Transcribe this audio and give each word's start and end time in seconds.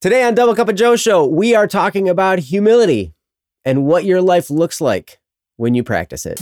Today 0.00 0.22
on 0.22 0.34
Double 0.34 0.54
Cup 0.54 0.70
of 0.70 0.76
Joe 0.76 0.96
Show, 0.96 1.26
we 1.26 1.54
are 1.54 1.66
talking 1.66 2.08
about 2.08 2.38
humility 2.38 3.12
and 3.66 3.84
what 3.84 4.06
your 4.06 4.22
life 4.22 4.48
looks 4.48 4.80
like 4.80 5.18
when 5.58 5.74
you 5.74 5.82
practice 5.82 6.24
it. 6.24 6.40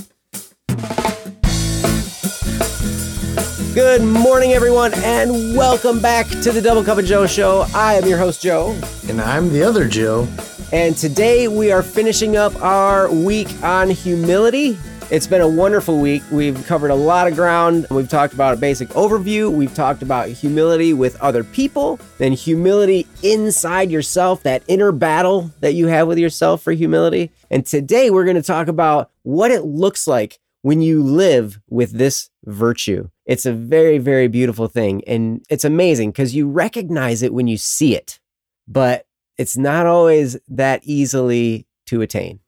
Good 3.74 4.04
morning, 4.04 4.52
everyone, 4.52 4.92
and 4.98 5.56
welcome 5.56 5.98
back 5.98 6.29
to 6.29 6.52
the 6.52 6.62
Double 6.62 6.84
Cup 6.84 6.98
of 6.98 7.04
Joe 7.04 7.26
Show. 7.26 7.66
I 7.74 7.94
am 7.94 8.06
your 8.06 8.16
host, 8.16 8.40
Joe. 8.40 8.80
And 9.08 9.21
I'm 9.21 9.52
the 9.52 9.64
other 9.64 9.88
Joe. 9.88 10.29
And 10.72 10.96
today 10.96 11.48
we 11.48 11.72
are 11.72 11.82
finishing 11.82 12.36
up 12.36 12.54
our 12.62 13.12
week 13.12 13.48
on 13.64 13.90
humility. 13.90 14.79
It's 15.11 15.27
been 15.27 15.40
a 15.40 15.48
wonderful 15.48 16.00
week. 16.00 16.22
We've 16.30 16.66
covered 16.66 16.91
a 16.91 16.95
lot 16.95 17.29
of 17.29 17.34
ground. 17.34 17.86
We've 17.91 18.11
talked 18.11 18.34
about 18.34 18.52
a 18.52 18.59
basic 18.59 18.88
overview. 18.91 19.50
We've 19.50 19.73
talked 19.73 20.02
about 20.02 20.29
humility 20.29 20.92
with 20.92 21.18
other 21.23 21.42
people, 21.42 21.98
then 22.18 22.32
humility 22.32 23.06
inside 23.23 23.91
yourself, 23.91 24.42
that 24.42 24.62
inner 24.68 24.92
battle 24.92 25.50
that 25.60 25.73
you 25.73 25.86
have 25.86 26.09
with 26.09 26.19
yourself 26.19 26.60
for 26.60 26.73
humility. 26.73 27.30
And 27.50 27.64
today 27.64 28.10
we're 28.10 28.27
going 28.27 28.36
to 28.36 28.42
talk 28.42 28.69
about 28.69 29.10
what 29.23 29.50
it 29.50 29.64
looks 29.64 30.06
like 30.06 30.41
when 30.60 30.83
you 30.83 31.02
live 31.02 31.59
with 31.70 31.92
this 31.92 32.28
virtue. 32.45 33.09
It's 33.25 33.47
a 33.47 33.52
very, 33.55 33.97
very 33.97 34.28
beautiful 34.28 34.69
thing. 34.69 35.02
And 35.06 35.42
it's 35.48 35.64
amazing 35.64 36.11
because 36.11 36.34
you 36.34 36.50
recognize 36.50 37.22
it 37.22 37.33
when 37.33 37.47
you 37.47 37.56
see 37.56 37.97
it, 37.97 38.20
but 38.66 39.06
it's 39.38 39.56
not 39.56 39.86
always 39.86 40.36
that 40.48 40.83
easily 40.84 41.66
to 41.86 42.02
attain. 42.02 42.41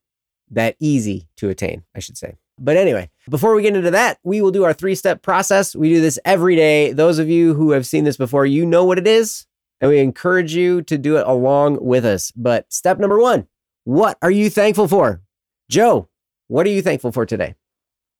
That 0.51 0.77
easy 0.79 1.29
to 1.37 1.49
attain, 1.49 1.85
I 1.97 2.01
should 2.01 2.19
say. 2.19 2.35
But 2.61 2.77
anyway, 2.77 3.11
before 3.29 3.55
we 3.55 3.63
get 3.63 3.75
into 3.75 3.91
that, 3.91 4.19
we 4.23 4.43
will 4.43 4.51
do 4.51 4.65
our 4.65 4.75
three 4.75 4.95
step 4.95 5.23
process. 5.23 5.75
We 5.75 5.89
do 5.89 6.01
this 6.01 6.19
every 6.25 6.57
day. 6.57 6.93
Those 6.93 7.19
of 7.19 7.29
you 7.29 7.55
who 7.55 7.71
have 7.71 7.87
seen 7.87 8.05
this 8.05 8.19
before, 8.19 8.45
you 8.45 8.67
know 8.67 8.85
what 8.85 8.99
it 8.99 9.07
is. 9.07 9.47
And 9.81 9.91
we 9.91 9.99
encourage 9.99 10.55
you 10.55 10.83
to 10.83 10.99
do 10.99 11.17
it 11.17 11.27
along 11.27 11.79
with 11.81 12.05
us. 12.05 12.31
But 12.33 12.71
step 12.73 12.99
number 12.99 13.19
one 13.19 13.47
what 13.85 14.19
are 14.21 14.31
you 14.31 14.51
thankful 14.51 14.87
for? 14.87 15.23
Joe, 15.71 16.09
what 16.49 16.67
are 16.67 16.71
you 16.71 16.83
thankful 16.83 17.13
for 17.13 17.25
today? 17.25 17.55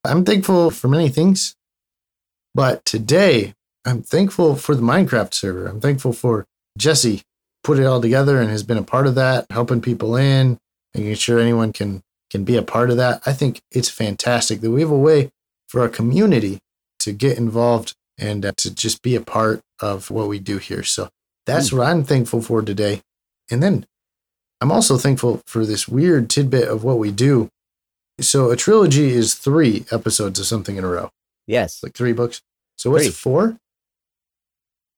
I'm 0.05 0.25
thankful 0.25 0.71
for 0.71 0.89
many 0.89 1.11
things, 1.11 1.55
but 2.55 2.85
today 2.87 3.55
I'm 3.85 4.03
thankful 4.03 4.57
for 4.57 4.75
the 4.75 4.81
Minecraft 4.81 5.35
server. 5.35 5.67
I'm 5.67 5.81
thankful 5.81 6.15
for 6.15 6.47
Jesse 6.79 7.23
put 7.63 7.79
it 7.79 7.85
all 7.85 8.01
together 8.01 8.41
and 8.41 8.51
has 8.51 8.63
been 8.63 8.79
a 8.79 8.83
part 8.83 9.07
of 9.07 9.15
that, 9.17 9.47
helping 9.51 9.81
people 9.81 10.17
in, 10.17 10.59
making 10.95 11.15
sure 11.15 11.39
anyone 11.39 11.73
can 11.73 12.03
can 12.31 12.45
be 12.45 12.57
a 12.57 12.63
part 12.63 12.91
of 12.91 12.97
that. 12.97 13.21
I 13.27 13.33
think 13.33 13.61
it's 13.71 13.89
fantastic 13.89 14.61
that 14.61 14.71
we 14.71 14.81
have 14.81 14.91
a 14.91 14.99
way 14.99 15.31
for 15.69 15.81
our 15.81 15.89
community 15.89 16.59
to 17.01 17.13
get 17.13 17.39
involved 17.39 17.95
and 18.19 18.45
uh, 18.47 18.53
to 18.59 18.73
just 18.75 19.03
be 19.03 19.17
a 19.17 19.21
part 19.21 19.61
of 19.81 20.11
what 20.11 20.29
we 20.29 20.39
do 20.39 20.59
here. 20.59 20.83
So 20.83 21.09
that's 21.47 21.71
mm. 21.71 21.79
what 21.79 21.87
I'm 21.87 22.05
thankful 22.05 22.43
for 22.43 22.63
today. 22.63 23.01
And 23.51 23.63
then 23.63 23.87
I'm 24.61 24.71
also 24.71 24.97
thankful 24.97 25.43
for 25.47 25.65
this 25.65 25.89
weird 25.89 26.29
tidbit 26.29 26.69
of 26.69 26.85
what 26.85 26.99
we 26.99 27.11
do. 27.11 27.49
So 28.21 28.51
a 28.51 28.57
trilogy 28.57 29.11
is 29.11 29.35
three 29.35 29.87
episodes 29.91 30.39
of 30.39 30.47
something 30.47 30.77
in 30.77 30.85
a 30.85 30.89
row. 30.89 31.11
Yes. 31.47 31.83
Like 31.83 31.95
three 31.95 32.13
books. 32.13 32.43
So 32.77 32.91
what's 32.91 33.05
three. 33.05 33.13
four? 33.13 33.57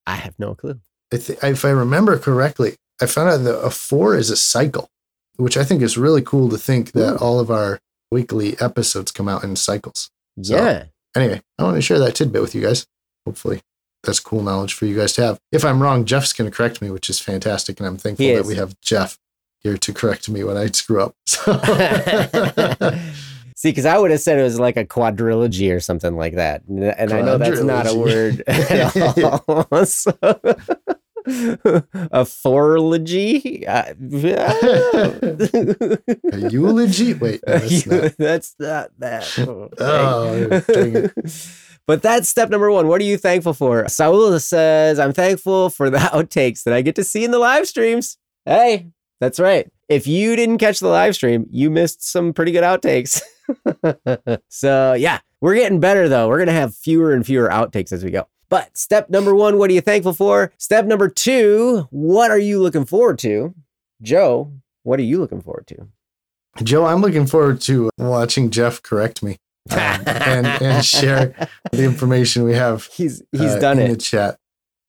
I 0.06 0.16
have 0.16 0.38
no 0.38 0.54
clue. 0.54 0.80
I 1.12 1.18
th- 1.18 1.38
if 1.42 1.64
I 1.64 1.70
remember 1.70 2.18
correctly, 2.18 2.74
I 3.00 3.06
found 3.06 3.30
out 3.30 3.36
that 3.38 3.60
a 3.60 3.70
four 3.70 4.16
is 4.16 4.30
a 4.30 4.36
cycle 4.36 4.88
which 5.42 5.56
I 5.56 5.64
think 5.64 5.82
is 5.82 5.98
really 5.98 6.22
cool 6.22 6.48
to 6.50 6.56
think 6.56 6.92
that 6.92 7.14
Ooh. 7.14 7.18
all 7.18 7.40
of 7.40 7.50
our 7.50 7.80
weekly 8.12 8.58
episodes 8.60 9.10
come 9.10 9.28
out 9.28 9.42
in 9.42 9.56
cycles. 9.56 10.10
So, 10.40 10.56
yeah. 10.56 10.84
Anyway, 11.16 11.42
I 11.58 11.64
want 11.64 11.76
to 11.76 11.82
share 11.82 11.98
that 11.98 12.14
tidbit 12.14 12.40
with 12.40 12.54
you 12.54 12.62
guys. 12.62 12.86
Hopefully, 13.26 13.60
that's 14.04 14.20
cool 14.20 14.42
knowledge 14.42 14.74
for 14.74 14.86
you 14.86 14.96
guys 14.96 15.12
to 15.14 15.22
have. 15.22 15.40
If 15.50 15.64
I'm 15.64 15.82
wrong, 15.82 16.04
Jeff's 16.04 16.32
going 16.32 16.50
to 16.50 16.56
correct 16.56 16.80
me, 16.80 16.90
which 16.90 17.10
is 17.10 17.18
fantastic. 17.18 17.80
And 17.80 17.86
I'm 17.86 17.96
thankful 17.96 18.26
that 18.26 18.46
we 18.46 18.54
have 18.54 18.80
Jeff 18.80 19.18
here 19.58 19.76
to 19.76 19.92
correct 19.92 20.28
me 20.28 20.44
when 20.44 20.56
I 20.56 20.66
screw 20.66 21.02
up. 21.02 21.14
So. 21.26 21.52
See, 23.54 23.68
because 23.68 23.86
I 23.86 23.96
would 23.96 24.10
have 24.10 24.20
said 24.20 24.40
it 24.40 24.42
was 24.42 24.58
like 24.58 24.76
a 24.76 24.84
quadrilogy 24.84 25.72
or 25.72 25.78
something 25.78 26.16
like 26.16 26.34
that. 26.34 26.64
And 26.64 27.12
I 27.12 27.20
know 27.20 27.38
that's 27.38 27.62
not 27.62 27.86
a 27.86 27.94
word 27.94 28.42
at 28.48 28.96
all. 29.48 29.84
so 29.84 30.12
a 31.26 32.24
forology? 32.24 33.66
Uh, 33.66 33.94
a 36.32 36.48
eulogy? 36.50 37.14
Wait, 37.14 37.40
no, 37.46 37.58
that's, 37.58 37.86
not. 38.58 38.90
that's 38.98 39.38
not 39.38 39.76
that. 39.76 39.76
Oh, 39.78 40.60
but 41.86 42.02
that's 42.02 42.28
step 42.28 42.50
number 42.50 42.70
one. 42.70 42.88
What 42.88 43.00
are 43.00 43.04
you 43.04 43.16
thankful 43.16 43.54
for? 43.54 43.88
Saul 43.88 44.38
says, 44.38 44.98
I'm 44.98 45.12
thankful 45.12 45.70
for 45.70 45.90
the 45.90 45.98
outtakes 45.98 46.64
that 46.64 46.74
I 46.74 46.82
get 46.82 46.96
to 46.96 47.04
see 47.04 47.24
in 47.24 47.30
the 47.30 47.38
live 47.38 47.66
streams. 47.66 48.18
Hey, 48.44 48.88
that's 49.20 49.38
right. 49.38 49.70
If 49.88 50.06
you 50.06 50.36
didn't 50.36 50.58
catch 50.58 50.80
the 50.80 50.88
live 50.88 51.14
stream, 51.14 51.46
you 51.50 51.70
missed 51.70 52.02
some 52.04 52.32
pretty 52.32 52.52
good 52.52 52.64
outtakes. 52.64 53.22
so, 54.48 54.94
yeah, 54.94 55.20
we're 55.40 55.54
getting 55.54 55.80
better 55.80 56.08
though. 56.08 56.28
We're 56.28 56.38
going 56.38 56.46
to 56.46 56.52
have 56.52 56.74
fewer 56.74 57.12
and 57.12 57.24
fewer 57.24 57.48
outtakes 57.48 57.92
as 57.92 58.02
we 58.02 58.10
go. 58.10 58.26
But 58.52 58.76
step 58.76 59.08
number 59.08 59.34
one, 59.34 59.56
what 59.56 59.70
are 59.70 59.72
you 59.72 59.80
thankful 59.80 60.12
for? 60.12 60.52
Step 60.58 60.84
number 60.84 61.08
two, 61.08 61.88
what 61.88 62.30
are 62.30 62.38
you 62.38 62.60
looking 62.60 62.84
forward 62.84 63.18
to? 63.20 63.54
Joe, 64.02 64.52
what 64.82 65.00
are 65.00 65.04
you 65.04 65.20
looking 65.20 65.40
forward 65.40 65.66
to? 65.68 65.88
Joe, 66.62 66.84
I'm 66.84 67.00
looking 67.00 67.26
forward 67.26 67.62
to 67.62 67.88
watching 67.96 68.50
Jeff 68.50 68.82
correct 68.82 69.22
me 69.22 69.38
um, 69.70 69.78
and, 69.78 70.46
and 70.46 70.84
share 70.84 71.34
the 71.72 71.82
information 71.82 72.42
we 72.42 72.52
have. 72.52 72.90
He's 72.92 73.22
he's 73.32 73.54
uh, 73.54 73.58
done 73.58 73.78
in 73.78 73.84
it 73.84 73.86
in 73.86 73.92
the 73.92 73.96
chat, 73.96 74.36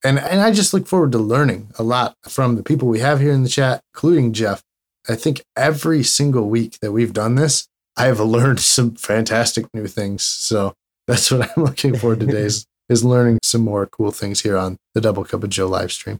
and 0.04 0.20
and 0.20 0.42
I 0.42 0.52
just 0.52 0.74
look 0.74 0.86
forward 0.86 1.14
to 1.14 1.18
learning 1.18 1.72
a 1.80 1.84
lot 1.84 2.16
from 2.28 2.58
the 2.58 2.64
people 2.64 2.90
we 2.90 3.00
have 3.00 3.22
here 3.22 3.32
in 3.32 3.44
the 3.44 3.50
chat, 3.50 3.80
including 3.94 4.34
Jeff. 4.34 4.62
I 5.08 5.16
think 5.16 5.42
every 5.56 6.04
single 6.04 6.50
week 6.50 6.80
that 6.82 6.92
we've 6.92 7.14
done 7.14 7.36
this, 7.36 7.70
I 7.96 8.08
have 8.08 8.20
learned 8.20 8.60
some 8.60 8.96
fantastic 8.96 9.74
new 9.74 9.88
things. 9.88 10.22
So 10.26 10.74
that's 11.08 11.32
what 11.32 11.50
I'm 11.50 11.64
looking 11.64 11.96
forward 11.96 12.20
to 12.20 12.26
today's 12.26 12.66
is 12.94 13.04
learning 13.04 13.40
some 13.44 13.62
more 13.62 13.86
cool 13.88 14.12
things 14.12 14.42
here 14.42 14.56
on 14.56 14.78
the 14.94 15.02
Double 15.02 15.26
Cup 15.26 15.44
of 15.44 15.50
Joe 15.50 15.68
live 15.68 15.92
stream. 15.92 16.20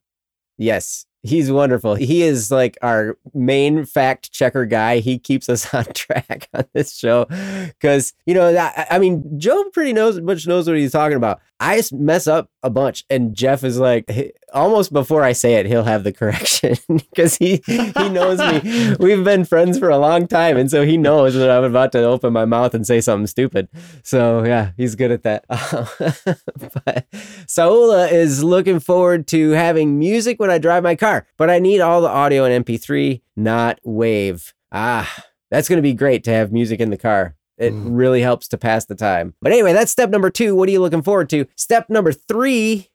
Yes, 0.58 1.06
he's 1.24 1.52
wonderful. 1.52 1.96
He 1.96 2.22
is 2.22 2.52
like 2.52 2.78
our 2.82 3.18
main 3.34 3.86
fact 3.86 4.32
checker 4.32 4.66
guy. 4.66 5.00
He 5.00 5.18
keeps 5.18 5.50
us 5.50 5.74
on 5.74 5.86
track 5.86 6.50
on 6.54 6.66
this 6.74 6.96
show 6.96 7.26
because 7.68 8.14
you 8.26 8.34
know 8.34 8.56
I, 8.56 8.86
I, 8.92 9.00
mean 9.00 9.40
Joe 9.40 9.64
pretty 9.74 9.94
knows 9.94 10.22
much 10.22 10.46
knows 10.46 10.68
what 10.68 10.78
he's 10.78 10.92
talking 10.92 11.18
about. 11.18 11.42
I 11.60 11.82
mess 11.94 12.28
up 12.28 12.50
a 12.62 12.70
bunch, 12.70 13.06
and 13.10 13.36
Jeff 13.36 13.64
is 13.64 13.80
like 13.80 14.36
almost 14.54 14.94
before 14.94 15.24
I 15.24 15.34
say 15.34 15.56
it, 15.56 15.66
he'll 15.66 15.84
have 15.84 16.04
the 16.04 16.12
correction 16.12 16.76
because 16.88 17.38
he 17.38 17.62
he 17.66 18.10
knows 18.10 18.40
me. 18.40 18.96
We've 19.00 19.24
been 19.24 19.46
friends 19.46 19.80
for 19.80 19.90
a 19.90 19.98
long 19.98 20.28
time, 20.28 20.58
and 20.58 20.70
so 20.70 20.86
he 20.86 20.98
knows 20.98 21.34
that 21.34 21.50
I'm 21.50 21.64
about 21.64 21.92
to 21.94 22.04
open 22.04 22.34
my 22.34 22.46
mouth 22.46 22.74
and 22.74 22.86
say 22.86 23.02
something 23.02 23.28
stupid. 23.28 23.68
So 24.04 24.44
yeah, 24.44 24.72
he's 24.78 24.96
good 24.96 25.12
at 25.12 25.24
that. 25.24 25.46
but 25.48 27.06
Saula 27.48 28.12
is 28.12 28.44
looking 28.44 28.80
forward 28.80 29.28
to 29.28 29.52
having 29.52 29.98
music 29.98 30.40
when 30.40 30.50
I 30.50 30.58
drive 30.58 30.84
my 30.84 30.96
car, 30.96 31.13
but 31.38 31.50
I 31.50 31.60
need 31.60 31.82
all 31.82 32.02
the 32.02 32.10
audio 32.10 32.46
in 32.46 32.64
MP3, 32.64 33.22
not 33.36 33.80
WAV. 33.86 34.54
Ah, 34.72 35.26
that's 35.52 35.70
going 35.70 35.78
to 35.78 35.84
be 35.84 35.94
great 35.94 36.24
to 36.24 36.32
have 36.32 36.52
music 36.52 36.80
in 36.80 36.90
the 36.90 36.98
car. 36.98 37.36
It 37.58 37.74
mm. 37.74 37.90
really 37.92 38.22
helps 38.22 38.48
to 38.50 38.58
pass 38.58 38.86
the 38.86 38.96
time. 38.96 39.36
But 39.42 39.52
anyway, 39.52 39.74
that's 39.74 39.92
step 39.92 40.10
number 40.10 40.30
two. 40.30 40.56
What 40.56 40.68
are 40.68 40.72
you 40.72 40.82
looking 40.82 41.04
forward 41.04 41.30
to? 41.30 41.46
Step 41.56 41.90
number 41.90 42.12
three 42.12 42.90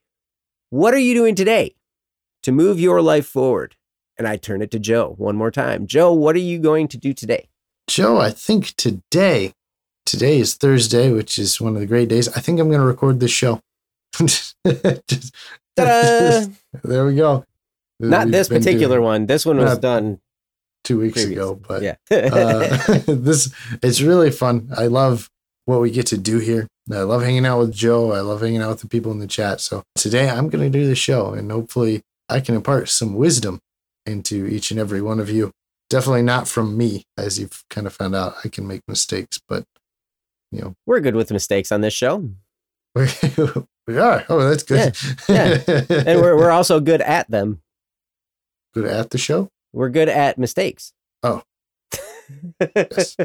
What 0.70 0.92
are 0.92 0.98
you 0.98 1.14
doing 1.14 1.34
today 1.34 1.76
to 2.42 2.52
move 2.52 2.80
your 2.80 3.00
life 3.00 3.26
forward? 3.26 3.76
And 4.16 4.26
I 4.26 4.36
turn 4.36 4.62
it 4.62 4.70
to 4.72 4.78
Joe 4.80 5.14
one 5.16 5.36
more 5.36 5.52
time. 5.52 5.86
Joe, 5.86 6.12
what 6.12 6.34
are 6.34 6.40
you 6.40 6.58
going 6.58 6.88
to 6.88 6.98
do 6.98 7.14
today? 7.14 7.48
Joe, 7.86 8.18
I 8.18 8.30
think 8.30 8.74
today, 8.74 9.54
today 10.04 10.40
is 10.40 10.56
Thursday, 10.56 11.12
which 11.12 11.38
is 11.38 11.60
one 11.60 11.74
of 11.74 11.80
the 11.80 11.86
great 11.86 12.08
days. 12.08 12.28
I 12.28 12.40
think 12.40 12.58
I'm 12.58 12.68
going 12.68 12.80
to 12.80 12.86
record 12.86 13.20
this 13.20 13.30
show. 13.30 13.60
just, 14.18 14.56
just, 14.66 15.34
there 16.82 17.06
we 17.06 17.14
go. 17.14 17.44
Not 18.00 18.30
this 18.30 18.48
particular 18.48 18.96
doing, 18.96 19.04
one. 19.04 19.26
This 19.26 19.44
one 19.44 19.58
was 19.58 19.78
done 19.78 20.20
two 20.84 20.98
weeks 20.98 21.14
previous. 21.14 21.38
ago. 21.38 21.54
But 21.54 21.82
yeah, 21.82 21.96
uh, 22.10 22.98
this 23.06 23.52
it's 23.82 24.00
really 24.00 24.30
fun. 24.30 24.70
I 24.76 24.86
love 24.86 25.30
what 25.64 25.80
we 25.80 25.90
get 25.90 26.06
to 26.06 26.18
do 26.18 26.38
here. 26.38 26.66
I 26.90 27.00
love 27.00 27.22
hanging 27.22 27.44
out 27.44 27.58
with 27.58 27.74
Joe. 27.74 28.12
I 28.12 28.20
love 28.20 28.40
hanging 28.40 28.62
out 28.62 28.70
with 28.70 28.80
the 28.80 28.88
people 28.88 29.12
in 29.12 29.18
the 29.18 29.26
chat. 29.26 29.60
So 29.60 29.82
today 29.94 30.30
I'm 30.30 30.48
going 30.48 30.70
to 30.70 30.78
do 30.78 30.86
the 30.86 30.94
show, 30.94 31.34
and 31.34 31.50
hopefully 31.50 32.02
I 32.28 32.40
can 32.40 32.54
impart 32.54 32.88
some 32.88 33.14
wisdom 33.14 33.60
into 34.06 34.46
each 34.46 34.70
and 34.70 34.80
every 34.80 35.02
one 35.02 35.20
of 35.20 35.28
you. 35.28 35.52
Definitely 35.90 36.22
not 36.22 36.48
from 36.48 36.76
me, 36.76 37.04
as 37.16 37.38
you've 37.38 37.64
kind 37.70 37.86
of 37.86 37.92
found 37.92 38.14
out. 38.14 38.36
I 38.44 38.48
can 38.48 38.66
make 38.66 38.82
mistakes, 38.86 39.38
but 39.48 39.64
you 40.50 40.60
know, 40.60 40.74
we're 40.86 41.00
good 41.00 41.16
with 41.16 41.30
mistakes 41.30 41.72
on 41.72 41.80
this 41.80 41.94
show. 41.94 42.30
we 42.94 43.98
are. 43.98 44.24
Oh, 44.28 44.48
that's 44.48 44.62
good. 44.62 44.96
Yeah, 45.28 45.58
yeah. 45.68 45.82
and 45.88 46.20
we're 46.20 46.36
we're 46.36 46.50
also 46.50 46.80
good 46.80 47.02
at 47.02 47.30
them. 47.30 47.60
Good 48.82 48.90
at 48.92 49.10
the 49.10 49.18
show. 49.18 49.50
We're 49.72 49.88
good 49.88 50.08
at 50.08 50.38
mistakes. 50.38 50.92
Oh. 51.24 51.42
yes. 52.76 53.16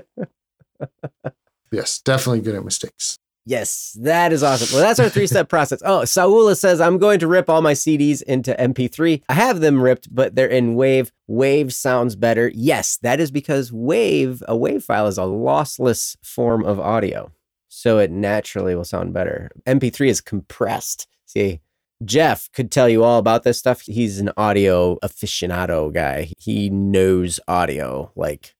yes, 1.71 1.99
definitely 1.99 2.41
good 2.41 2.55
at 2.55 2.65
mistakes. 2.65 3.19
Yes, 3.45 3.95
that 4.01 4.33
is 4.33 4.41
awesome. 4.41 4.73
Well, 4.73 4.87
that's 4.87 4.99
our 4.99 5.09
three 5.09 5.27
step 5.27 5.49
process. 5.49 5.81
Oh, 5.85 6.01
Saula 6.01 6.57
says, 6.57 6.81
I'm 6.81 6.97
going 6.97 7.19
to 7.19 7.27
rip 7.27 7.51
all 7.51 7.61
my 7.61 7.73
CDs 7.73 8.23
into 8.23 8.53
MP3. 8.53 9.21
I 9.29 9.33
have 9.33 9.59
them 9.59 9.79
ripped, 9.79 10.13
but 10.13 10.33
they're 10.33 10.47
in 10.47 10.75
WAV. 10.75 11.11
WAV 11.29 11.71
sounds 11.71 12.15
better. 12.15 12.51
Yes, 12.55 12.97
that 13.03 13.19
is 13.19 13.29
because 13.29 13.69
WAV, 13.69 14.41
a 14.47 14.55
WAV 14.55 14.81
file, 14.81 15.07
is 15.07 15.19
a 15.19 15.21
lossless 15.21 16.15
form 16.23 16.65
of 16.65 16.79
audio. 16.79 17.31
So 17.67 17.99
it 17.99 18.09
naturally 18.09 18.75
will 18.75 18.85
sound 18.85 19.13
better. 19.13 19.51
MP3 19.67 20.07
is 20.07 20.21
compressed. 20.21 21.07
See, 21.25 21.59
Jeff 22.05 22.51
could 22.51 22.71
tell 22.71 22.89
you 22.89 23.03
all 23.03 23.19
about 23.19 23.43
this 23.43 23.59
stuff. 23.59 23.81
He's 23.81 24.19
an 24.19 24.31
audio 24.37 24.97
aficionado 25.03 25.93
guy. 25.93 26.33
He 26.37 26.69
knows 26.69 27.39
audio. 27.47 28.11
Like, 28.15 28.55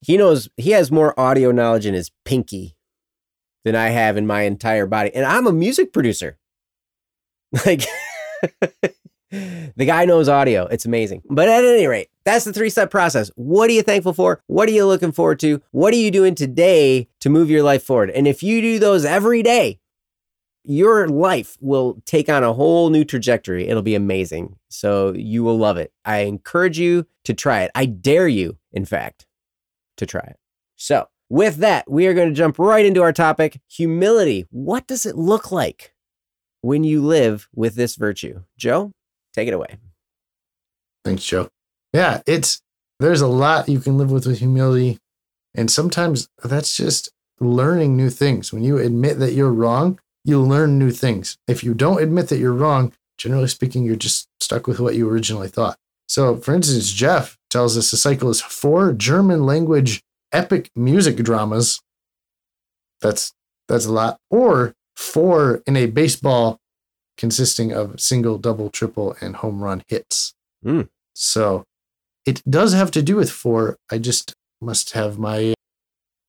he 0.00 0.16
knows, 0.16 0.48
he 0.56 0.70
has 0.70 0.90
more 0.90 1.18
audio 1.18 1.50
knowledge 1.50 1.86
in 1.86 1.94
his 1.94 2.10
pinky 2.24 2.76
than 3.64 3.74
I 3.74 3.88
have 3.88 4.16
in 4.16 4.26
my 4.26 4.42
entire 4.42 4.86
body. 4.86 5.14
And 5.14 5.24
I'm 5.24 5.46
a 5.46 5.52
music 5.52 5.92
producer. 5.92 6.38
Like 7.64 7.86
the 9.30 9.84
guy 9.84 10.04
knows 10.04 10.28
audio. 10.28 10.66
It's 10.66 10.86
amazing. 10.86 11.22
But 11.28 11.48
at 11.48 11.64
any 11.64 11.86
rate, 11.86 12.08
that's 12.24 12.44
the 12.44 12.52
three 12.52 12.70
step 12.70 12.90
process. 12.90 13.30
What 13.36 13.68
are 13.68 13.72
you 13.72 13.82
thankful 13.82 14.12
for? 14.12 14.42
What 14.46 14.68
are 14.68 14.72
you 14.72 14.86
looking 14.86 15.12
forward 15.12 15.40
to? 15.40 15.62
What 15.70 15.92
are 15.92 15.98
you 15.98 16.10
doing 16.10 16.34
today 16.34 17.08
to 17.20 17.30
move 17.30 17.50
your 17.50 17.62
life 17.62 17.82
forward? 17.82 18.10
And 18.10 18.26
if 18.26 18.42
you 18.42 18.60
do 18.60 18.78
those 18.78 19.04
every 19.04 19.42
day, 19.42 19.80
your 20.68 21.08
life 21.08 21.56
will 21.60 22.02
take 22.04 22.28
on 22.28 22.44
a 22.44 22.52
whole 22.52 22.90
new 22.90 23.02
trajectory. 23.02 23.66
It'll 23.66 23.82
be 23.82 23.94
amazing. 23.94 24.56
So 24.68 25.14
you 25.14 25.42
will 25.42 25.56
love 25.56 25.78
it. 25.78 25.92
I 26.04 26.18
encourage 26.18 26.78
you 26.78 27.06
to 27.24 27.32
try 27.32 27.62
it. 27.62 27.70
I 27.74 27.86
dare 27.86 28.28
you, 28.28 28.58
in 28.72 28.84
fact, 28.84 29.26
to 29.96 30.04
try 30.04 30.20
it. 30.20 30.36
So, 30.76 31.08
with 31.30 31.56
that, 31.56 31.90
we 31.90 32.06
are 32.06 32.14
going 32.14 32.28
to 32.28 32.34
jump 32.34 32.58
right 32.58 32.86
into 32.86 33.02
our 33.02 33.12
topic 33.12 33.60
humility. 33.66 34.46
What 34.50 34.86
does 34.86 35.04
it 35.04 35.16
look 35.16 35.50
like 35.50 35.94
when 36.60 36.84
you 36.84 37.02
live 37.02 37.48
with 37.54 37.74
this 37.74 37.96
virtue? 37.96 38.42
Joe, 38.56 38.92
take 39.34 39.48
it 39.48 39.54
away. 39.54 39.78
Thanks, 41.04 41.24
Joe. 41.24 41.48
Yeah, 41.92 42.22
it's 42.26 42.62
there's 43.00 43.20
a 43.20 43.26
lot 43.26 43.68
you 43.68 43.80
can 43.80 43.96
live 43.98 44.10
with 44.10 44.26
with 44.26 44.38
humility. 44.38 44.98
And 45.54 45.70
sometimes 45.70 46.28
that's 46.42 46.76
just 46.76 47.10
learning 47.40 47.96
new 47.96 48.10
things. 48.10 48.52
When 48.52 48.64
you 48.64 48.78
admit 48.78 49.18
that 49.18 49.32
you're 49.32 49.52
wrong, 49.52 49.98
you 50.28 50.40
learn 50.40 50.78
new 50.78 50.90
things. 50.90 51.38
If 51.48 51.64
you 51.64 51.74
don't 51.74 52.02
admit 52.02 52.28
that 52.28 52.38
you're 52.38 52.52
wrong, 52.52 52.92
generally 53.16 53.48
speaking, 53.48 53.84
you're 53.84 53.96
just 53.96 54.28
stuck 54.40 54.66
with 54.66 54.78
what 54.78 54.94
you 54.94 55.08
originally 55.08 55.48
thought. 55.48 55.78
So, 56.06 56.36
for 56.36 56.54
instance, 56.54 56.92
Jeff 56.92 57.38
tells 57.50 57.76
us 57.76 57.90
the 57.90 57.96
cycle 57.96 58.30
is 58.30 58.40
four 58.40 58.92
German 58.92 59.44
language 59.44 60.02
epic 60.32 60.70
music 60.76 61.16
dramas. 61.16 61.80
That's 63.00 63.32
that's 63.68 63.86
a 63.86 63.92
lot. 63.92 64.18
Or 64.30 64.74
four 64.96 65.62
in 65.66 65.76
a 65.76 65.86
baseball 65.86 66.58
consisting 67.16 67.72
of 67.72 68.00
single, 68.00 68.38
double, 68.38 68.70
triple, 68.70 69.16
and 69.20 69.36
home 69.36 69.62
run 69.62 69.82
hits. 69.88 70.34
Mm. 70.64 70.88
So 71.14 71.64
it 72.24 72.42
does 72.48 72.72
have 72.72 72.90
to 72.92 73.02
do 73.02 73.16
with 73.16 73.30
four. 73.30 73.76
I 73.90 73.98
just 73.98 74.34
must 74.60 74.92
have 74.92 75.18
my 75.18 75.54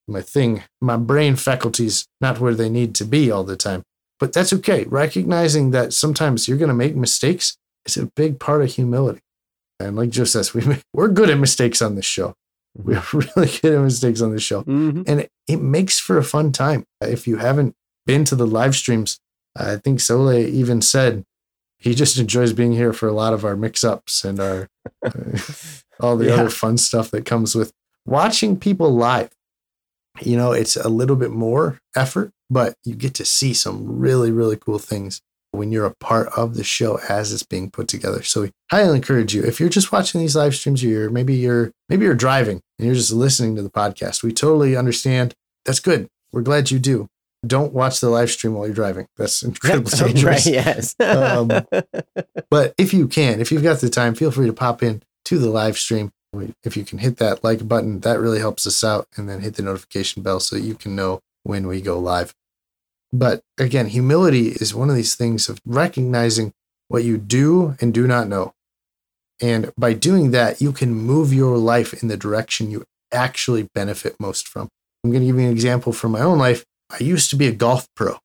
my 0.08 0.22
thing, 0.22 0.64
my 0.82 0.98
brain 0.98 1.36
faculties 1.36 2.06
not 2.20 2.40
where 2.40 2.56
they 2.56 2.70
need 2.70 2.96
to 2.96 3.06
be 3.06 3.32
all 3.32 3.44
the 3.44 3.56
time. 3.56 3.84
But 4.20 4.34
that's 4.34 4.52
okay. 4.54 4.84
Recognizing 4.86 5.72
that 5.72 5.94
sometimes 5.94 6.48
you're 6.48 6.58
going 6.58 6.70
to 6.70 6.74
make 6.76 6.96
mistakes 6.96 7.58
is 7.86 7.98
a 7.98 8.08
big 8.16 8.40
part 8.40 8.62
of 8.62 8.70
humility. 8.70 9.22
And 9.80 9.96
like 9.96 10.10
Joe 10.10 10.26
says, 10.26 10.54
we 10.54 10.64
we're 10.94 11.08
good 11.08 11.30
at 11.30 11.38
mistakes 11.38 11.82
on 11.82 11.96
this 11.96 12.06
show. 12.06 12.34
We 12.78 12.96
are 12.96 13.04
really 13.14 13.50
good 13.62 13.74
at 13.76 13.82
mistakes 13.82 14.22
on 14.22 14.32
this 14.34 14.44
show. 14.44 14.64
Mm-hmm. 14.64 15.04
And 15.08 15.22
it, 15.22 15.30
it 15.48 15.62
makes 15.62 16.00
for 16.00 16.18
a 16.18 16.24
fun 16.24 16.52
time. 16.52 16.84
If 17.02 17.28
you 17.28 17.38
haven't 17.38 17.76
been 18.06 18.26
to 18.26 18.36
the 18.36 18.46
live 18.48 18.76
streams, 18.76 19.20
I 19.58 19.78
think 19.78 20.00
Sole 20.00 20.32
even 20.34 20.82
said 20.82 21.24
he 21.80 21.96
just 21.96 22.18
enjoys 22.18 22.52
being 22.54 22.74
here 22.74 22.92
for 22.94 23.08
a 23.08 23.14
lot 23.14 23.34
of 23.34 23.46
our 23.46 23.56
mix 23.56 23.84
ups 23.86 24.24
and 24.26 24.40
our 24.40 24.68
all 26.00 26.18
the 26.18 26.28
Yeah. 26.28 26.34
other 26.34 26.50
fun 26.50 26.78
stuff 26.78 27.10
that 27.12 27.26
comes 27.26 27.56
with 27.56 27.72
watching 28.06 28.58
people 28.60 28.92
live. 28.92 29.30
You 30.22 30.38
know, 30.38 30.52
it's 30.52 30.76
a 30.76 30.90
little 30.90 31.16
bit 31.16 31.32
more 31.32 31.80
effort, 31.96 32.32
but 32.50 32.76
you 32.84 32.96
get 32.96 33.14
to 33.16 33.26
see 33.26 33.54
some 33.54 34.00
really, 34.00 34.32
really 34.32 34.56
cool 34.58 34.80
things 34.80 35.22
when 35.52 35.72
you're 35.72 35.86
a 35.86 35.96
part 35.96 36.28
of 36.38 36.56
the 36.56 36.64
show 36.64 37.00
as 37.10 37.34
it's 37.34 37.44
being 37.44 37.72
put 37.72 37.88
together. 37.88 38.22
So 38.22 38.42
we 38.42 38.52
highly 38.70 38.98
encourage 38.98 39.34
you. 39.34 39.44
If 39.44 39.60
you're 39.60 39.70
just 39.70 39.92
watching 39.92 40.22
these 40.22 40.36
live 40.36 40.56
streams, 40.56 40.84
or 40.84 40.88
you're 40.88 41.10
maybe 41.10 41.34
you're 41.36 41.72
maybe 41.90 42.06
you're 42.06 42.14
driving 42.16 42.62
and 42.78 42.86
you're 42.86 42.96
just 42.96 43.12
listening 43.12 43.56
to 43.56 43.62
the 43.62 43.70
podcast. 43.72 44.22
We 44.24 44.32
totally 44.32 44.76
understand. 44.76 45.34
That's 45.66 45.80
good. 45.80 46.08
We're 46.32 46.42
glad 46.42 46.70
you 46.72 46.80
do. 46.80 47.08
Don't 47.48 47.74
watch 47.74 48.00
the 48.02 48.10
live 48.10 48.30
stream 48.30 48.54
while 48.54 48.66
you're 48.68 48.76
driving. 48.76 49.08
That's 49.18 49.42
incredibly 49.50 49.98
dangerous. 49.98 50.24
right, 50.24 50.46
yes. 50.46 50.96
Um, 51.00 51.50
But 52.52 52.74
if 52.78 52.94
you 52.94 53.08
can, 53.08 53.40
if 53.42 53.52
you've 53.52 53.64
got 53.64 53.80
the 53.80 53.90
time, 53.90 54.16
feel 54.16 54.32
free 54.32 54.48
to 54.48 54.54
pop 54.54 54.82
in 54.84 55.04
to 55.26 55.38
the 55.40 55.50
live 55.50 55.78
stream. 55.78 56.12
If 56.64 56.78
you 56.78 56.86
can 56.86 57.00
hit 57.00 57.18
that 57.18 57.44
like 57.44 57.68
button, 57.68 58.02
that 58.02 58.20
really 58.20 58.40
helps 58.40 58.68
us 58.68 58.84
out. 58.84 59.08
And 59.18 59.28
then 59.28 59.42
hit 59.42 59.56
the 59.56 59.64
notification 59.64 60.22
bell 60.24 60.40
so 60.40 60.56
you 60.56 60.76
can 60.76 60.96
know 60.96 61.22
when 61.44 61.68
we 61.68 61.82
go 61.82 61.98
live. 62.00 62.34
But 63.12 63.42
again, 63.58 63.88
humility 63.88 64.50
is 64.50 64.76
one 64.76 64.90
of 64.90 64.96
these 64.96 65.16
things 65.16 65.50
of 65.50 65.60
recognizing 65.66 66.54
what 66.88 67.04
you 67.04 67.18
do 67.18 67.76
and 67.82 67.94
do 67.94 68.06
not 68.08 68.28
know. 68.28 68.54
And 69.42 69.72
by 69.78 69.94
doing 69.94 70.32
that, 70.32 70.62
you 70.62 70.72
can 70.72 70.94
move 70.94 71.34
your 71.34 71.58
life 71.58 71.94
in 72.04 72.10
the 72.10 72.18
direction 72.18 72.70
you 72.70 72.84
actually 73.12 73.68
benefit 73.74 74.16
most 74.20 74.48
from. 74.48 74.70
I'm 75.04 75.12
going 75.12 75.22
to 75.22 75.28
give 75.28 75.40
you 75.40 75.46
an 75.46 75.52
example 75.52 75.94
from 75.94 76.12
my 76.12 76.22
own 76.22 76.38
life. 76.38 76.66
I 76.92 77.04
used 77.04 77.30
to 77.32 77.36
be 77.36 77.48
a 77.48 77.52
golf 77.52 77.88
pro, 77.96 78.18